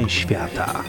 Kuchnie 0.00 0.10
świata. 0.10 0.84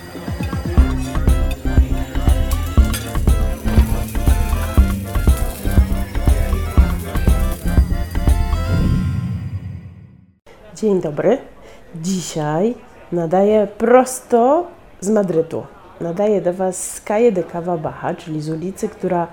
Dzień 10.75 11.01
dobry. 11.01 11.37
Dzisiaj 11.95 12.75
nadaję 13.11 13.67
prosto 13.77 14.67
z 14.99 15.09
Madrytu. 15.09 15.65
Nadaję 16.01 16.41
do 16.41 16.53
Was 16.53 16.91
z 16.91 17.01
Calle 17.01 17.31
de 17.31 17.43
Cava 17.43 17.77
Baja, 17.77 18.15
czyli 18.17 18.41
z 18.41 18.49
ulicy, 18.49 18.89
która 18.89 19.27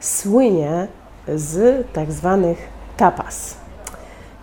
słynie 0.00 0.88
z 1.34 1.86
tak 1.92 2.12
zwanych 2.12 2.58
tapas. 2.96 3.56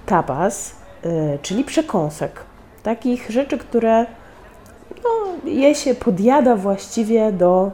Tapas, 0.06 0.76
y, 1.06 1.40
czyli 1.42 1.64
przekąsek. 1.64 2.44
Takich 2.84 3.30
rzeczy, 3.30 3.58
które 3.58 4.06
je 5.46 5.76
się, 5.76 5.96
podjada 5.96 6.56
właściwie 6.56 7.32
do 7.32 7.72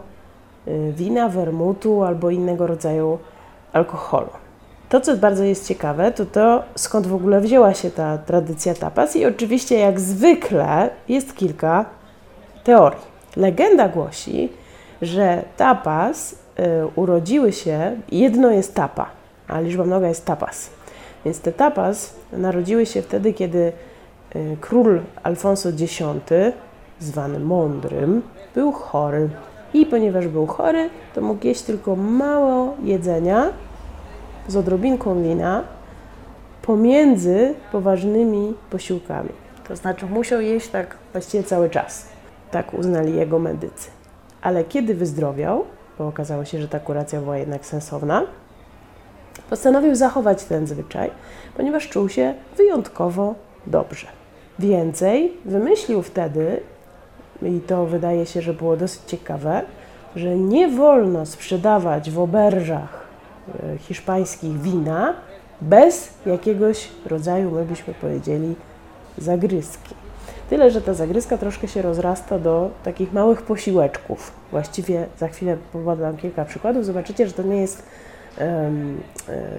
y, 0.68 0.94
wina, 0.96 1.30
wermutu 1.30 2.04
albo 2.04 2.30
innego 2.30 2.68
rodzaju 2.68 3.18
alkoholu. 3.74 4.30
To, 4.90 5.02
co 5.02 5.18
bardzo 5.18 5.44
jest 5.44 5.68
ciekawe, 5.68 6.12
to 6.12 6.26
to, 6.26 6.64
skąd 6.76 7.08
w 7.08 7.14
ogóle 7.14 7.42
wzięła 7.42 7.74
się 7.74 7.92
ta 7.92 8.18
tradycja 8.18 8.74
tapas 8.74 9.16
i 9.16 9.26
oczywiście, 9.26 9.80
jak 9.80 10.00
zwykle, 10.00 10.90
jest 11.10 11.36
kilka 11.36 11.86
teorii. 12.64 13.02
Legenda 13.36 13.90
głosi, 13.90 14.50
że 15.02 15.44
tapas 15.58 16.32
y, 16.34 16.36
urodziły 16.96 17.52
się, 17.52 18.02
jedno 18.12 18.52
jest 18.52 18.76
tapa, 18.76 19.10
a 19.48 19.60
liczba 19.60 19.84
mnoga 19.84 20.08
jest 20.08 20.26
tapas. 20.26 20.70
Więc 21.26 21.40
te 21.40 21.52
tapas 21.52 22.14
narodziły 22.34 22.86
się 22.86 23.02
wtedy, 23.02 23.34
kiedy 23.34 23.72
y, 24.36 24.58
król 24.62 25.02
Alfonso 25.24 25.70
X, 25.70 26.02
zwany 27.00 27.40
Mądrym, 27.40 28.22
był 28.56 28.72
chory. 28.72 29.30
I 29.74 29.86
ponieważ 29.86 30.28
był 30.28 30.48
chory, 30.48 30.90
to 31.16 31.22
mógł 31.22 31.48
jeść 31.48 31.62
tylko 31.62 31.96
mało 31.96 32.76
jedzenia 32.84 33.50
z 34.48 34.56
odrobinką 34.56 35.24
wina 35.24 35.64
pomiędzy 36.62 37.54
poważnymi 37.72 38.54
posiłkami. 38.70 39.30
To 39.68 39.76
znaczy 39.76 40.06
musiał 40.06 40.42
jeść 40.42 40.68
tak 40.68 40.98
właściwie 41.12 41.44
cały 41.44 41.70
czas. 41.70 42.06
Tak 42.52 42.74
uznali 42.74 43.16
jego 43.16 43.40
medycy. 43.40 43.90
Ale 44.42 44.64
kiedy 44.64 44.96
wyzdrowiał, 44.96 45.66
bo 45.98 46.08
okazało 46.08 46.46
się, 46.46 46.62
że 46.62 46.68
ta 46.68 46.80
kuracja 46.80 47.22
była 47.22 47.38
jednak 47.38 47.66
sensowna, 47.66 48.24
postanowił 49.50 49.96
zachować 49.96 50.44
ten 50.44 50.68
zwyczaj, 50.68 51.12
ponieważ 51.58 51.90
czuł 51.90 52.10
się 52.10 52.34
wyjątkowo 52.58 53.36
dobrze. 53.68 54.08
Więcej 54.60 55.34
wymyślił 55.46 56.02
wtedy, 56.02 56.62
i 57.42 57.60
to 57.60 57.86
wydaje 57.86 58.26
się, 58.26 58.42
że 58.42 58.54
było 58.54 58.78
dosyć 58.78 59.02
ciekawe, 59.08 59.62
że 60.16 60.36
nie 60.36 60.68
wolno 60.68 61.26
sprzedawać 61.26 62.12
w 62.12 62.20
oberżach 62.20 63.08
e, 63.64 63.78
hiszpańskich 63.78 64.62
wina 64.62 65.14
bez 65.62 66.14
jakiegoś 66.26 66.90
rodzaju, 67.06 67.52
my 67.52 67.66
byśmy 67.66 67.94
powiedzieli, 67.94 68.56
zagryzki. 69.18 69.96
Tyle, 70.50 70.72
że 70.72 70.82
ta 70.82 70.94
zagryzka 70.94 71.38
troszkę 71.38 71.68
się 71.68 71.82
rozrasta 71.82 72.40
do 72.40 72.70
takich 72.84 73.14
małych 73.14 73.42
posiłeczków. 73.42 74.32
Właściwie 74.52 75.06
za 75.18 75.28
chwilę 75.28 75.58
podam 75.86 76.18
kilka 76.18 76.46
przykładów. 76.46 76.86
Zobaczycie, 76.86 77.28
że 77.28 77.34
to 77.34 77.44
nie 77.44 77.62
jest 77.62 77.84
um, 78.40 79.02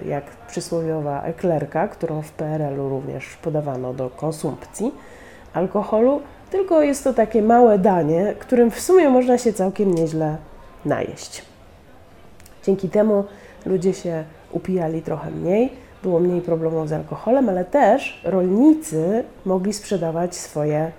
jak 0.06 0.24
przysłowiowa 0.48 1.22
eklerka, 1.22 1.88
którą 1.88 2.22
w 2.22 2.32
PRL-u 2.32 2.88
również 2.88 3.36
podawano 3.42 3.94
do 3.94 4.10
konsumpcji 4.10 4.94
alkoholu, 5.54 6.20
tylko 6.50 6.82
jest 6.82 7.04
to 7.04 7.14
takie 7.14 7.42
małe 7.42 7.78
danie, 7.78 8.34
którym 8.38 8.70
w 8.70 8.80
sumie 8.80 9.08
można 9.08 9.38
się 9.38 9.52
całkiem 9.52 9.94
nieźle 9.94 10.36
najeść. 10.84 11.42
Dzięki 12.64 12.88
temu 12.88 13.24
ludzie 13.66 13.94
się 13.94 14.24
upijali 14.52 15.02
trochę 15.02 15.30
mniej, 15.30 15.72
było 16.02 16.20
mniej 16.20 16.40
problemów 16.40 16.88
z 16.88 16.92
alkoholem, 16.92 17.48
ale 17.48 17.64
też 17.64 18.20
rolnicy 18.24 19.24
mogli 19.44 19.72
sprzedawać 19.72 20.36
swoje 20.36 20.92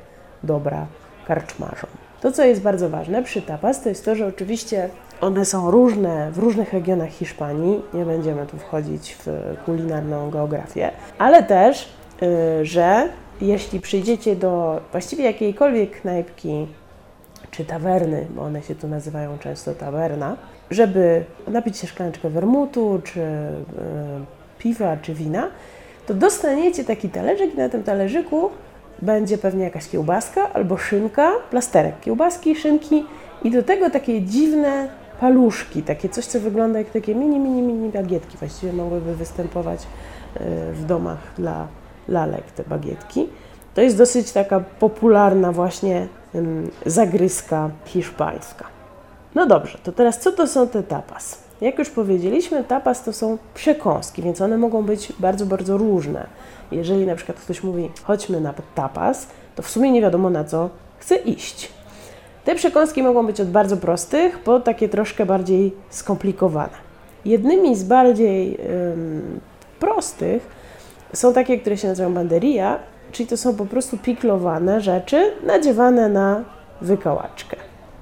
dobra 0.44 0.86
karczmarzom. 1.28 1.90
To, 2.22 2.32
co 2.32 2.44
jest 2.44 2.62
bardzo 2.62 2.90
ważne 2.90 3.24
przy 3.24 3.42
tapas, 3.42 3.82
to 3.82 3.90
jest 3.90 4.06
to, 4.06 4.16
że 4.16 4.28
oczywiście 4.28 4.90
one 5.22 5.46
są 5.46 5.72
różne 5.72 6.32
w 6.32 6.38
różnych 6.38 6.74
regionach 6.74 7.10
Hiszpanii, 7.10 7.82
nie 7.94 8.06
będziemy 8.06 8.46
tu 8.46 8.58
wchodzić 8.58 9.18
w 9.26 9.28
kulinarną 9.66 10.30
geografię, 10.30 10.92
ale 11.18 11.44
też, 11.44 11.90
yy, 12.22 12.66
że 12.66 13.10
jeśli 13.42 13.80
przyjdziecie 13.80 14.36
do 14.36 14.82
właściwie 14.92 15.24
jakiejkolwiek 15.24 16.02
knajpki 16.02 16.68
czy 17.52 17.66
tawerny, 17.66 18.28
bo 18.36 18.42
one 18.42 18.64
się 18.64 18.76
tu 18.76 18.88
nazywają 18.88 19.38
często 19.38 19.74
tawerna, 19.74 20.38
żeby 20.72 21.24
napić 21.48 21.78
się 21.78 21.88
szklaneczkę 21.88 22.30
wermutu, 22.30 23.02
czy 23.04 23.20
y, 23.20 23.24
piwa, 24.58 24.98
czy 24.98 25.14
wina, 25.14 25.48
to 26.08 26.14
dostaniecie 26.14 26.84
taki 26.84 27.10
talerzyk 27.10 27.54
i 27.54 27.58
na 27.58 27.70
tym 27.70 27.84
talerzyku 27.84 28.50
będzie 29.02 29.38
pewnie 29.38 29.64
jakaś 29.64 29.90
kiełbaska 29.90 30.54
albo 30.54 30.78
szynka, 30.78 31.32
plasterek 31.52 32.00
kiełbaski, 32.00 32.56
szynki 32.56 33.06
i 33.44 33.52
do 33.52 33.64
tego 33.64 33.90
takie 33.90 34.22
dziwne 34.22 34.90
paluszki, 35.20 35.84
takie 35.84 36.10
coś, 36.10 36.26
co 36.26 36.40
wygląda 36.40 36.80
jak 36.80 36.90
takie 36.90 37.16
mini, 37.16 37.40
mini, 37.40 37.62
mini 37.62 37.90
bagietki. 37.90 38.38
Właściwie 38.38 38.74
mogłyby 38.74 39.16
występować 39.16 39.80
y, 39.82 40.40
w 40.74 40.86
domach 40.86 41.34
dla 41.38 41.68
lalek, 42.10 42.52
te 42.52 42.64
bagietki. 42.64 43.28
To 43.76 43.82
jest 43.82 43.98
dosyć 43.98 44.32
taka 44.32 44.60
popularna 44.60 45.52
właśnie 45.52 46.08
zagryzka 46.86 47.70
hiszpańska. 47.86 48.66
No 49.36 49.46
dobrze, 49.46 49.78
to 49.84 49.92
teraz 49.92 50.20
co 50.20 50.32
to 50.32 50.48
są 50.48 50.68
te 50.68 50.84
tapas? 50.84 51.38
Jak 51.62 51.80
już 51.80 51.90
powiedzieliśmy, 51.90 52.64
tapas 52.64 53.04
to 53.04 53.14
są 53.14 53.38
przekąski, 53.54 54.22
więc 54.22 54.42
one 54.42 54.58
mogą 54.58 54.84
być 54.84 55.14
bardzo, 55.20 55.46
bardzo 55.46 55.78
różne. 55.78 56.28
Jeżeli 56.72 57.06
na 57.06 57.16
przykład 57.16 57.40
ktoś 57.40 57.64
mówi, 57.64 57.92
chodźmy 58.04 58.42
na 58.42 58.54
tapas, 58.76 59.28
to 59.56 59.64
w 59.64 59.70
sumie 59.70 59.92
nie 59.92 60.02
wiadomo 60.02 60.30
na 60.30 60.44
co 60.44 60.70
chce 61.00 61.16
iść. 61.16 61.72
Te 62.46 62.56
przekąski 62.56 63.04
mogą 63.04 63.26
być 63.26 63.42
od 63.42 63.50
bardzo 63.50 63.78
prostych 63.78 64.40
po 64.40 64.60
takie 64.60 64.90
troszkę 64.90 65.26
bardziej 65.26 65.76
skomplikowane. 65.90 66.90
Jednymi 67.26 67.76
z 67.76 67.84
bardziej 67.84 68.58
ym, 68.94 69.40
prostych 69.80 70.59
są 71.14 71.34
takie, 71.34 71.60
które 71.60 71.78
się 71.78 71.88
nazywają 71.88 72.14
banderia, 72.14 72.80
czyli 73.12 73.30
to 73.30 73.38
są 73.38 73.56
po 73.56 73.66
prostu 73.66 73.98
piklowane 73.98 74.82
rzeczy 74.82 75.32
nadziewane 75.44 76.10
na 76.10 76.44
wykałaczkę. 76.82 77.58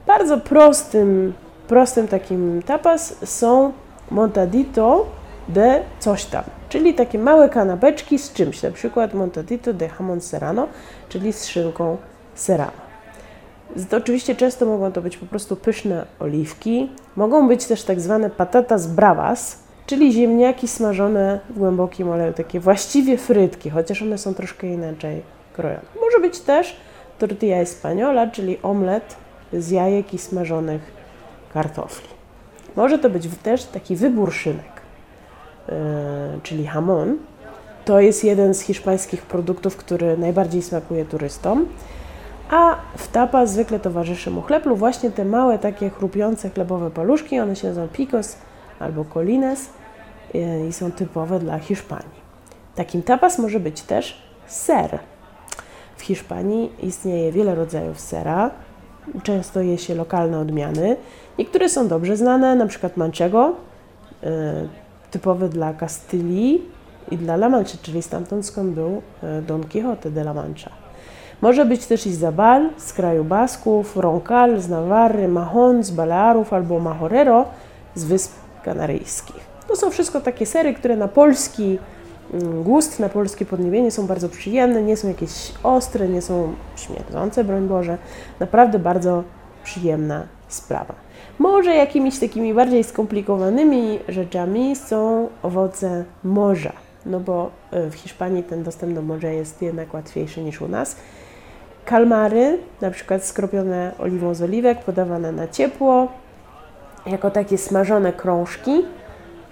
Bardzo 0.07 0.38
prostym, 0.38 1.34
prostym 1.68 2.07
takim 2.07 2.63
tapas 2.63 3.16
są 3.25 3.72
montadito 4.12 5.06
de 5.47 5.84
coś 6.00 6.25
tam, 6.25 6.44
czyli 6.69 6.94
takie 6.94 7.19
małe 7.19 7.50
kanapeczki 7.50 8.19
z 8.19 8.34
czymś, 8.34 8.63
na 8.63 8.72
przykład 8.72 9.13
montadito 9.13 9.74
de 9.74 9.89
jamon 10.00 10.22
serrano, 10.22 10.68
czyli 11.09 11.34
z 11.34 11.45
szynką 11.45 11.97
serrano. 12.35 12.88
To 13.89 13.97
oczywiście 13.97 14.35
często 14.35 14.66
mogą 14.66 14.91
to 14.91 15.01
być 15.01 15.18
po 15.18 15.25
prostu 15.25 15.56
pyszne 15.56 16.06
oliwki, 16.19 16.91
mogą 17.16 17.47
być 17.47 17.66
też 17.66 17.84
tak 17.84 18.00
zwane 18.00 18.29
patatas 18.29 18.88
bravas, 18.88 19.66
czyli 19.88 20.14
ziemniaki 20.14 20.68
smażone 20.68 21.40
w 21.50 21.58
głębokim 21.59 22.09
oleju, 22.09 22.34
takie 22.34 22.59
właściwie 22.59 23.18
frytki, 23.18 23.70
chociaż 23.70 24.02
one 24.02 24.18
są 24.18 24.34
troszkę 24.34 24.68
inaczej 24.68 25.22
krojone. 25.53 25.81
Może 26.02 26.20
być 26.20 26.40
też 26.40 26.75
tortilla 27.20 27.58
española, 27.58 28.31
czyli 28.31 28.58
omlet 28.64 29.16
z 29.53 29.70
jajek 29.70 30.14
i 30.14 30.18
smażonych 30.18 30.81
kartofli. 31.53 32.08
Może 32.75 33.00
to 33.00 33.09
być 33.09 33.28
też 33.44 33.64
taki 33.64 33.96
wybór 33.96 34.34
szynek, 34.34 34.81
yy, 35.68 35.74
czyli 36.44 36.68
hamon. 36.68 37.18
To 37.86 38.00
jest 38.00 38.24
jeden 38.24 38.54
z 38.54 38.62
hiszpańskich 38.62 39.22
produktów, 39.22 39.78
który 39.78 40.18
najbardziej 40.18 40.62
smakuje 40.62 41.06
turystom. 41.06 41.66
A 42.50 42.75
w 42.98 43.07
tapa 43.07 43.45
zwykle 43.45 43.80
towarzyszy 43.80 44.31
mu 44.31 44.42
chleb 44.42 44.66
lub 44.66 44.80
właśnie 44.80 45.12
te 45.12 45.25
małe, 45.25 45.60
takie 45.60 45.90
chrupiące 45.90 46.50
chlebowe 46.50 46.92
paluszki. 46.92 47.40
One 47.40 47.56
się 47.56 47.68
nazywają 47.68 47.90
picos 47.90 48.38
albo 48.79 49.06
colines 49.06 49.69
i 50.69 50.74
są 50.74 50.91
typowe 50.91 51.39
dla 51.39 51.59
Hiszpanii. 51.59 52.27
Takim 52.75 53.03
tapas 53.03 53.39
może 53.39 53.59
być 53.59 53.81
też 53.81 54.21
ser. 54.47 55.00
W 55.97 56.01
Hiszpanii 56.01 56.71
istnieje 56.83 57.31
wiele 57.31 57.56
rodzajów 57.56 58.00
sera. 58.00 58.51
Często 59.24 59.62
je 59.62 59.77
się 59.77 59.95
lokalne 59.95 60.39
odmiany. 60.39 60.97
Niektóre 61.39 61.69
są 61.69 61.88
dobrze 61.88 62.18
znane, 62.18 62.56
na 62.56 62.65
przykład 62.65 62.97
manchego, 62.97 63.56
y, 64.24 64.27
typowy 65.12 65.50
dla 65.50 65.73
Kastylii 65.73 66.62
i 67.12 67.18
dla 67.18 67.33
La 67.33 67.50
Mancha, 67.50 67.77
czyli 67.81 68.01
stamtąd 68.01 68.45
skąd 68.45 68.69
był 68.69 69.01
y, 69.39 69.41
Don 69.41 69.63
Quixote 69.63 70.12
de 70.12 70.21
la 70.21 70.33
Mancha. 70.33 70.71
Może 71.41 71.65
być 71.65 71.85
też 71.85 72.07
Izabal 72.07 72.69
z 72.77 72.94
kraju 72.94 73.23
Basków, 73.23 73.97
Roncal 73.97 74.59
z 74.59 74.69
Nawarry, 74.69 75.27
Mahon 75.27 75.83
z 75.83 75.91
Balearów 75.91 76.53
albo 76.53 76.80
Mahorero 76.80 77.45
z 77.95 78.03
Wysp 78.03 78.46
Kanaryjskich. 78.68 79.48
To 79.68 79.75
są 79.75 79.92
wszystko 79.92 80.22
takie 80.22 80.46
sery, 80.46 80.74
które 80.74 80.96
na 80.96 81.08
polski 81.08 81.80
mm, 82.34 82.64
gust 82.64 83.00
na 83.00 83.10
polskie 83.10 83.46
podniebienie 83.46 83.92
są 83.92 84.08
bardzo 84.08 84.30
przyjemne, 84.30 84.84
nie 84.84 84.98
są 84.98 85.08
jakieś 85.08 85.54
ostre, 85.64 86.08
nie 86.08 86.22
są 86.22 86.54
śmierdzące, 86.75 87.44
broń 87.44 87.68
Boże. 87.68 87.98
Naprawdę 88.40 88.80
bardzo 88.80 89.24
przyjemna 89.64 90.24
sprawa. 90.48 90.94
Może 91.40 91.75
jakimiś 91.75 92.19
takimi 92.19 92.54
bardziej 92.54 92.84
skomplikowanymi 92.84 94.00
rzeczami 94.08 94.75
są 94.75 95.30
owoce 95.44 96.06
morza, 96.24 96.74
no 97.06 97.19
bo 97.19 97.52
e, 97.72 97.90
w 97.90 97.96
Hiszpanii 97.96 98.44
ten 98.44 98.64
dostęp 98.64 98.94
do 98.94 99.02
morza 99.02 99.30
jest 99.30 99.62
jednak 99.62 99.94
łatwiejszy 99.94 100.42
niż 100.42 100.62
u 100.62 100.68
nas. 100.68 100.96
Kalmary, 101.86 102.60
na 102.81 102.92
przykład 102.92 103.25
skropione 103.25 103.92
oliwą 104.00 104.34
z 104.34 104.42
oliwek, 104.42 104.84
podawane 104.84 105.31
na 105.31 105.48
ciepło, 105.48 106.08
jako 107.07 107.31
takie 107.31 107.57
smażone 107.57 108.13
krążki, 108.13 108.86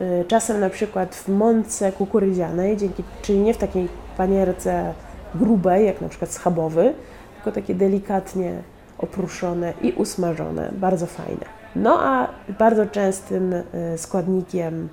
y, 0.01 0.25
czasem 0.27 0.59
na 0.59 0.69
przykład 0.69 1.15
w 1.15 1.27
mące 1.27 1.91
kukurydzianej, 1.91 2.77
dzięki, 2.77 3.03
czyli 3.21 3.39
nie 3.39 3.53
w 3.53 3.57
takiej 3.57 3.89
panierce 4.17 4.93
grubej, 5.35 5.85
jak 5.85 6.01
na 6.01 6.09
przykład 6.09 6.31
schabowy, 6.31 6.93
tylko 7.35 7.51
takie 7.51 7.75
delikatnie 7.75 8.53
opruszone 8.97 9.73
i 9.81 9.91
usmażone, 9.91 10.71
bardzo 10.73 11.05
fajne. 11.05 11.45
No 11.75 11.99
a 12.01 12.27
bardzo 12.59 12.85
częstym 12.85 13.53
y, 13.53 13.63
składnikiem 13.97 14.89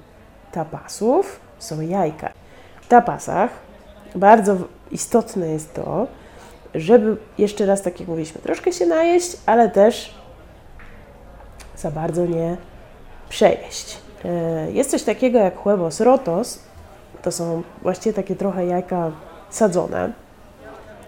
tapasów 0.52 1.40
są 1.58 1.80
jajka. 1.80 2.32
W 2.80 2.88
tapasach 2.88 3.50
bardzo 4.14 4.56
istotne 4.90 5.48
jest 5.48 5.74
to, 5.74 6.06
żeby 6.74 7.16
jeszcze 7.38 7.66
raz, 7.66 7.82
tak 7.82 8.00
jak 8.00 8.08
mówiliśmy, 8.08 8.40
troszkę 8.40 8.72
się 8.72 8.86
najeść, 8.86 9.36
ale 9.46 9.68
też 9.68 10.21
za 11.82 11.90
bardzo 11.90 12.26
nie 12.26 12.56
przejeść. 13.28 13.98
E, 14.24 14.72
jest 14.72 14.90
coś 14.90 15.02
takiego 15.02 15.38
jak 15.38 15.56
huevos 15.56 16.00
rotos, 16.00 16.58
to 17.22 17.32
są 17.32 17.62
właściwie 17.82 18.12
takie 18.12 18.36
trochę 18.36 18.66
jajka 18.66 19.10
sadzone, 19.50 20.12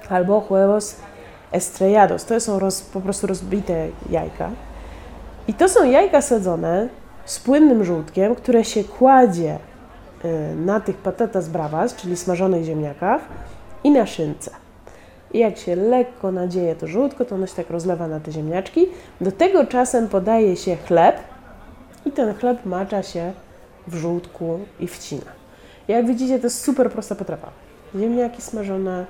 albo 0.09 0.41
huevos 0.41 0.97
estrellados, 1.53 2.25
to 2.25 2.41
są 2.41 2.59
roz, 2.59 2.81
po 2.83 3.01
prostu 3.01 3.27
rozbite 3.27 3.89
jajka. 4.11 4.51
I 5.49 5.55
to 5.55 5.69
są 5.69 5.85
jajka 5.85 6.23
sadzone 6.23 6.89
z 7.25 7.39
płynnym 7.39 7.85
żółtkiem, 7.85 8.35
które 8.35 8.65
się 8.65 8.85
kładzie 8.85 9.59
e, 10.25 10.55
na 10.55 10.81
tych 10.81 10.97
patatas 10.97 11.49
bravas, 11.49 11.97
czyli 11.97 12.17
smażonych 12.17 12.65
ziemniakach 12.65 13.21
i 13.85 13.91
na 13.91 14.07
szynce. 14.07 14.64
I 15.35 15.39
jak 15.39 15.57
się 15.59 15.77
lekko 15.77 16.33
nadzieje 16.33 16.77
to 16.77 16.87
żółtko, 16.87 17.25
to 17.25 17.35
ono 17.35 17.47
się 17.47 17.55
tak 17.55 17.71
rozlewa 17.71 18.09
na 18.09 18.21
te 18.21 18.33
ziemniaczki. 18.33 18.87
Do 19.21 19.33
tego 19.33 19.67
czasem 19.67 20.09
podaje 20.09 20.57
się 20.57 20.77
chleb 20.77 21.17
i 22.07 22.11
ten 22.11 22.35
chleb 22.35 22.67
macza 22.67 23.03
się 23.03 23.33
w 23.89 23.95
żółtku 23.95 24.59
i 24.81 24.87
wcina. 24.87 25.33
Jak 25.89 26.07
widzicie, 26.07 26.39
to 26.39 26.47
jest 26.47 26.65
super 26.65 26.91
prosta 26.91 27.15
potrawa. 27.15 27.51
Ziemniaki 27.97 28.43
smażone, 28.43 29.07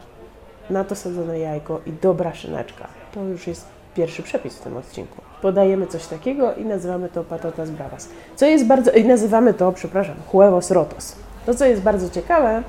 na 0.70 0.84
to 0.84 0.94
sadzone 0.94 1.38
jajko 1.38 1.80
i 1.86 1.92
dobra 1.92 2.34
szyneczka. 2.34 2.88
To 3.14 3.22
już 3.22 3.46
jest 3.46 3.66
pierwszy 3.94 4.22
przepis 4.22 4.56
w 4.56 4.60
tym 4.60 4.76
odcinku. 4.76 5.22
Podajemy 5.42 5.86
coś 5.86 6.06
takiego 6.06 6.54
i 6.54 6.64
nazywamy 6.64 7.08
to 7.08 7.24
patatas 7.24 7.70
bravas. 7.70 8.08
Co 8.36 8.46
jest 8.46 8.66
bardzo... 8.66 8.90
i 8.90 9.04
nazywamy 9.04 9.54
to, 9.54 9.72
przepraszam, 9.72 10.16
huevos 10.26 10.70
rotos. 10.70 11.16
To, 11.46 11.54
co 11.54 11.64
jest 11.64 11.82
bardzo 11.82 12.10
ciekawe, 12.10 12.62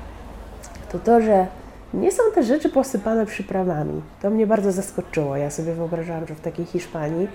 to 0.92 0.98
to, 0.98 1.20
że 1.20 1.46
nie 1.94 2.12
są 2.12 2.22
te 2.34 2.42
rzeczy 2.42 2.68
posypane 2.68 3.26
przyprawami. 3.26 4.02
To 4.22 4.30
mnie 4.30 4.46
bardzo 4.46 4.72
zaskoczyło. 4.72 5.36
Ja 5.36 5.50
sobie 5.50 5.74
wyobrażałam, 5.74 6.26
że 6.26 6.34
w 6.34 6.40
takiej 6.40 6.66
Hiszpanii, 6.66 7.28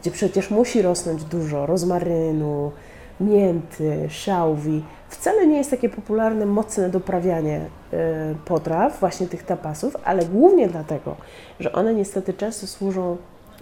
gdzie 0.00 0.10
przecież 0.10 0.50
musi 0.50 0.82
rosnąć 0.82 1.24
dużo 1.24 1.66
rozmarynu, 1.66 2.72
mięty, 3.20 4.06
szałwi, 4.10 4.84
wcale 5.08 5.46
nie 5.46 5.58
jest 5.58 5.70
takie 5.70 5.88
popularne, 5.88 6.46
mocne 6.46 6.90
doprawianie 6.90 7.60
y, 7.60 7.96
potraw, 8.44 9.00
właśnie 9.00 9.26
tych 9.26 9.42
tapasów, 9.42 9.96
ale 10.04 10.24
głównie 10.24 10.68
dlatego, 10.68 11.16
że 11.60 11.72
one 11.72 11.94
niestety 11.94 12.34
często 12.34 12.66
służą 12.66 13.16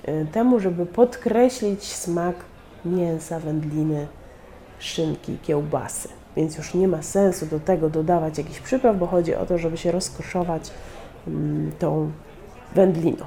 y, 0.08 0.26
temu, 0.32 0.61
żeby 0.61 0.87
podkreślić 0.87 1.85
smak 1.93 2.37
mięsa, 2.85 3.41
wędliny, 3.41 4.06
szynki, 4.79 5.38
kiełbasy 5.43 6.08
więc 6.36 6.56
już 6.56 6.75
nie 6.75 6.88
ma 6.88 7.02
sensu 7.02 7.46
do 7.46 7.60
tego 7.60 7.90
dodawać 7.90 8.38
jakichś 8.38 8.60
przypraw, 8.60 8.96
bo 8.96 9.06
chodzi 9.06 9.34
o 9.34 9.46
to, 9.46 9.58
żeby 9.58 9.76
się 9.76 9.92
rozkoszować 9.92 10.70
mm, 11.28 11.72
tą 11.78 12.10
wędliną. 12.75 13.25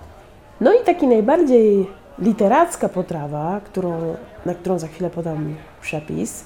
No 0.61 0.73
i 0.73 0.83
taki 0.85 1.07
najbardziej 1.07 1.87
literacka 2.19 2.89
potrawa, 2.89 3.61
którą, 3.63 4.15
na 4.45 4.53
którą 4.53 4.79
za 4.79 4.87
chwilę 4.87 5.09
podam 5.09 5.55
przepis, 5.81 6.43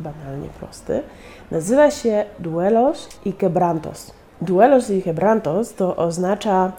banalnie 0.00 0.48
prosty, 0.48 1.02
nazywa 1.50 1.90
się 1.90 2.24
duelos 2.38 3.08
i 3.24 3.32
quebrantos. 3.32 4.14
Duelos 4.40 4.90
i 4.90 5.02
quebrantos 5.02 5.74
to 5.74 5.96
oznacza 5.96 6.72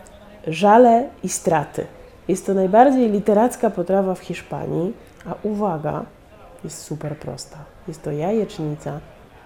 żale 0.48 1.10
i 1.24 1.30
straty. 1.30 1.86
Jest 2.28 2.46
to 2.46 2.54
najbardziej 2.54 3.12
literacka 3.12 3.70
potrawa 3.70 4.16
w 4.16 4.20
Hiszpanii, 4.20 4.94
a 5.26 5.36
uwaga, 5.44 6.06
jest 6.64 6.82
super 6.82 7.18
prosta. 7.18 7.58
Jest 7.88 8.04
to 8.04 8.12
jajecznica 8.12 9.00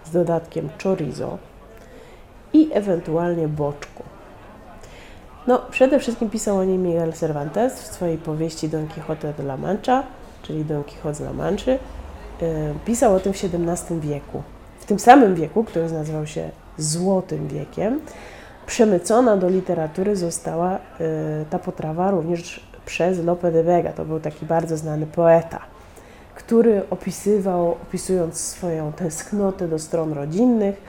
z 0.05 0.11
dodatkiem 0.11 0.69
chorizo 0.83 1.37
i 2.53 2.69
ewentualnie 2.73 3.47
boczku. 3.47 4.03
No, 5.47 5.61
przede 5.71 5.99
wszystkim 5.99 6.29
pisał 6.29 6.57
o 6.57 6.63
niej 6.63 6.77
Miguel 6.77 7.13
Cervantes 7.13 7.81
w 7.81 7.93
swojej 7.93 8.17
powieści 8.17 8.69
Don 8.69 8.87
Quixote 8.87 9.33
de 9.33 9.43
la 9.43 9.57
Mancha, 9.57 10.03
czyli 10.41 10.65
Don 10.65 10.83
Quixote 10.83 11.15
z 11.15 11.21
La 11.21 11.33
Mancha. 11.33 11.71
Pisał 12.85 13.15
o 13.15 13.19
tym 13.19 13.33
w 13.33 13.35
XVII 13.35 13.99
wieku. 13.99 14.43
W 14.79 14.85
tym 14.85 14.99
samym 14.99 15.35
wieku, 15.35 15.63
który 15.63 15.91
nazywał 15.91 16.27
się 16.27 16.49
Złotym 16.77 17.47
wiekiem, 17.47 17.99
przemycona 18.65 19.37
do 19.37 19.49
literatury 19.49 20.15
została 20.15 20.75
y, 20.75 20.79
ta 21.49 21.59
potrawa 21.59 22.11
również 22.11 22.67
przez 22.85 23.25
Lope 23.25 23.51
de 23.51 23.63
Vega. 23.63 23.93
To 23.93 24.05
był 24.05 24.19
taki 24.19 24.45
bardzo 24.45 24.77
znany 24.77 25.05
poeta 25.05 25.59
który 26.39 26.81
opisywał, 26.89 27.71
opisując 27.71 28.39
swoją 28.39 28.91
tęsknotę 28.91 29.67
do 29.67 29.79
stron 29.79 30.13
rodzinnych, 30.13 30.81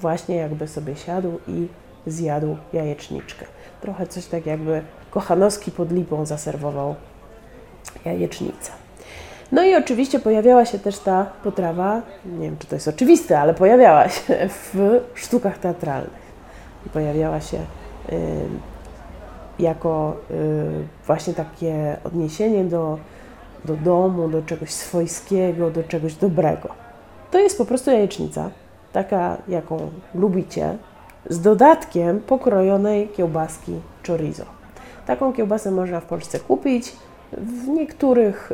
właśnie 0.00 0.36
jakby 0.36 0.68
sobie 0.68 0.96
siadł 0.96 1.38
i 1.48 1.68
zjadł 2.06 2.56
jajeczniczkę. 2.72 3.46
Trochę 3.80 4.06
coś 4.06 4.26
tak 4.26 4.46
jakby 4.46 4.82
Kochanowski 5.10 5.70
pod 5.70 5.92
lipą 5.92 6.26
zaserwował 6.26 6.94
jajecznicę. 8.04 8.72
No 9.52 9.64
i 9.64 9.74
oczywiście 9.74 10.18
pojawiała 10.18 10.64
się 10.64 10.78
też 10.78 10.98
ta 10.98 11.26
potrawa, 11.44 12.02
nie 12.24 12.46
wiem 12.46 12.56
czy 12.58 12.66
to 12.66 12.76
jest 12.76 12.88
oczywiste, 12.88 13.40
ale 13.40 13.54
pojawiała 13.54 14.08
się 14.08 14.48
w 14.74 15.00
sztukach 15.14 15.58
teatralnych. 15.58 16.28
Pojawiała 16.92 17.40
się 17.40 17.56
y, 17.56 18.12
jako 19.58 20.16
y, 20.30 21.04
właśnie 21.06 21.34
takie 21.34 21.96
odniesienie 22.04 22.64
do 22.64 22.98
do 23.64 23.76
domu, 23.76 24.28
do 24.28 24.42
czegoś 24.42 24.70
swojskiego, 24.70 25.70
do 25.70 25.82
czegoś 25.82 26.14
dobrego. 26.14 26.68
To 27.30 27.38
jest 27.38 27.58
po 27.58 27.64
prostu 27.64 27.90
jajecznica, 27.90 28.50
taka 28.92 29.36
jaką 29.48 29.90
lubicie, 30.14 30.76
z 31.30 31.40
dodatkiem 31.40 32.20
pokrojonej 32.20 33.08
kiełbaski 33.08 33.80
chorizo. 34.06 34.44
Taką 35.06 35.32
kiełbasę 35.32 35.70
można 35.70 36.00
w 36.00 36.04
Polsce 36.04 36.38
kupić, 36.40 36.96
w 37.32 37.68
niektórych 37.68 38.52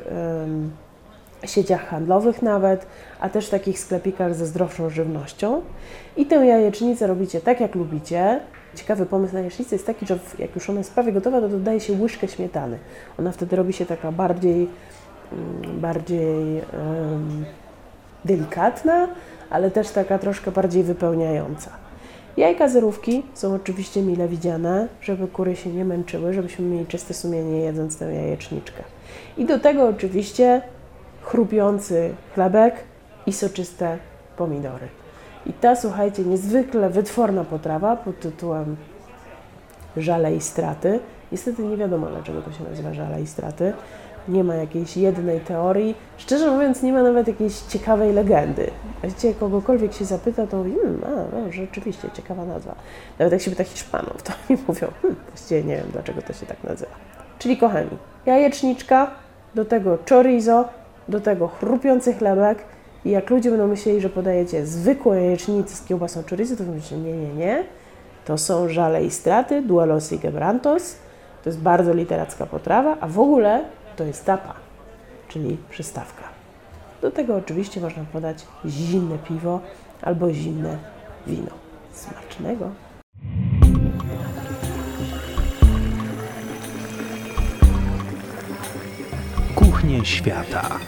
sieciach 1.45 1.89
handlowych 1.89 2.43
nawet, 2.43 2.87
a 3.21 3.29
też 3.29 3.47
w 3.47 3.51
takich 3.51 3.79
sklepikach 3.79 4.35
ze 4.35 4.47
zdrowszą 4.47 4.91
żywnością. 4.91 5.63
I 6.17 6.27
tę 6.27 6.47
jajecznicę 6.47 7.07
robicie 7.07 7.41
tak, 7.41 7.61
jak 7.61 7.75
lubicie. 7.75 8.41
Ciekawy 8.75 9.07
pomysł 9.07 9.35
na 9.35 9.39
jajecznicę 9.39 9.75
jest 9.75 9.87
taki, 9.87 10.07
że 10.07 10.19
jak 10.39 10.55
już 10.55 10.71
ona 10.71 10.79
jest 10.79 10.95
prawie 10.95 11.13
gotowa, 11.13 11.41
to 11.41 11.49
dodaje 11.49 11.81
się 11.81 11.93
łyżkę 11.93 12.29
śmietany. 12.29 12.79
Ona 13.19 13.33
wtedy 13.33 13.57
robi 13.57 13.73
się 13.73 13.87
taka 13.87 14.13
bardziej 14.13 14.69
Mm, 15.33 15.81
bardziej 15.81 16.63
um, 16.73 17.45
delikatna, 18.25 19.09
ale 19.51 19.71
też 19.71 19.91
taka 19.91 20.19
troszkę 20.19 20.53
bardziej 20.53 20.83
wypełniająca. 20.83 21.71
Jajka 22.37 22.69
zerówki 22.69 23.23
są 23.35 23.55
oczywiście 23.55 24.03
mile 24.03 24.29
widziane, 24.29 24.89
żeby 25.01 25.29
kury 25.29 25.57
się 25.57 25.71
nie 25.71 25.85
męczyły, 25.85 26.33
żebyśmy 26.33 26.65
mieli 26.65 26.87
czyste 26.87 27.15
sumienie 27.15 27.59
jedząc 27.61 27.99
tę 27.99 28.15
jajeczniczkę. 28.15 28.83
I 29.37 29.45
do 29.45 29.59
tego 29.59 29.89
oczywiście 29.89 30.63
chrupiący 31.23 32.15
chlebek 32.35 32.75
i 33.27 33.33
soczyste 33.33 33.99
pomidory. 34.37 34.89
I 35.47 35.53
ta, 35.53 35.77
słuchajcie, 35.77 36.23
niezwykle 36.23 36.91
wytworna 36.91 37.45
potrawa 37.45 37.97
pod 37.97 38.21
tytułem 38.21 38.77
żale 39.97 40.37
i 40.37 40.41
straty. 40.41 41.01
Niestety 41.33 41.63
nie 41.63 41.77
wiadomo, 41.77 42.07
dlaczego 42.07 42.43
to 42.43 42.53
się 42.53 42.65
nazywa 42.65 42.95
żale 42.95 43.23
i 43.23 43.27
straty 43.27 43.73
nie 44.29 44.45
ma 44.45 44.55
jakiejś 44.55 44.97
jednej 44.97 45.41
teorii. 45.41 45.95
Szczerze 46.17 46.51
mówiąc, 46.51 46.83
nie 46.83 46.93
ma 46.93 47.03
nawet 47.03 47.29
jakiejś 47.29 47.59
ciekawej 47.61 48.13
legendy. 48.13 48.71
Właściwie 49.01 49.35
kogokolwiek 49.35 49.93
się 49.93 50.05
zapyta, 50.05 50.47
to 50.47 50.57
mówi, 50.57 50.73
hmm, 50.83 51.01
a, 51.05 51.09
no, 51.09 51.53
rzeczywiście, 51.53 52.09
ciekawa 52.15 52.45
nazwa. 52.45 52.75
Nawet 53.19 53.33
jak 53.33 53.43
się 53.43 53.51
pyta 53.51 53.65
Hiszpanów, 53.65 54.23
to 54.23 54.33
oni 54.51 54.59
mówią, 54.69 54.89
hmm, 55.03 55.21
właściwie 55.29 55.65
nie 55.65 55.77
wiem, 55.77 55.87
dlaczego 55.93 56.23
to 56.23 56.33
się 56.33 56.47
tak 56.47 56.65
nazywa. 56.65 56.93
Czyli 57.39 57.57
kochani, 57.57 57.91
jajeczniczka, 58.27 59.11
do 59.55 59.65
tego 59.65 59.99
chorizo, 60.11 60.69
do 61.09 61.21
tego 61.21 61.49
chrupiący 61.49 62.15
chlebek 62.15 62.59
I 63.05 63.11
jak 63.11 63.31
ludzie 63.31 63.51
będą 63.51 63.67
myśleli, 63.67 64.01
że 64.01 64.09
podajecie 64.09 64.67
zwykłą 64.67 65.13
jajecznicę 65.13 65.77
z 65.77 65.85
kiełbasą 65.85 66.23
chorizo, 66.31 66.57
to 66.57 66.65
mówicie, 66.65 66.97
nie, 66.97 67.13
nie, 67.13 67.35
nie. 67.35 67.65
To 68.25 68.39
są 68.39 68.69
żale 68.69 69.05
i 69.05 69.11
straty, 69.11 69.63
duelos 69.63 70.13
i 70.13 70.19
quebrantos. 70.19 70.97
To 71.43 71.49
jest 71.49 71.61
bardzo 71.61 71.95
literacka 71.95 72.47
potrawa, 72.47 72.97
a 73.01 73.07
w 73.07 73.19
ogóle 73.19 73.65
to 73.97 74.05
jest 74.05 74.25
tapa, 74.25 74.55
czyli 75.29 75.57
przystawka. 75.71 76.23
Do 77.03 77.11
tego 77.11 77.37
oczywiście 77.37 77.81
można 77.81 78.05
podać 78.13 78.47
zimne 78.67 79.19
piwo 79.19 79.61
albo 80.03 80.33
zimne 80.33 80.79
wino. 81.27 81.51
Smacznego! 81.93 82.71
Kuchnie 89.55 90.05
świata. 90.05 90.79